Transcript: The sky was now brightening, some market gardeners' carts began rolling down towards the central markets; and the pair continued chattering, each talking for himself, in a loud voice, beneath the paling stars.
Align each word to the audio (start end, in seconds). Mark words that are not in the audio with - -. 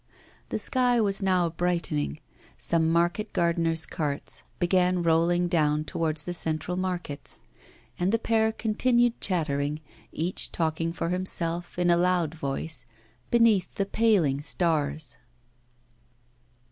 The 0.49 0.57
sky 0.57 0.99
was 0.99 1.21
now 1.21 1.47
brightening, 1.51 2.21
some 2.57 2.89
market 2.89 3.33
gardeners' 3.33 3.85
carts 3.85 4.41
began 4.57 5.03
rolling 5.03 5.47
down 5.47 5.83
towards 5.83 6.23
the 6.23 6.33
central 6.33 6.75
markets; 6.75 7.39
and 7.99 8.11
the 8.11 8.17
pair 8.17 8.51
continued 8.51 9.21
chattering, 9.21 9.79
each 10.11 10.51
talking 10.51 10.91
for 10.91 11.09
himself, 11.09 11.77
in 11.77 11.91
a 11.91 11.97
loud 11.97 12.33
voice, 12.33 12.87
beneath 13.29 13.75
the 13.75 13.85
paling 13.85 14.41
stars. 14.41 15.17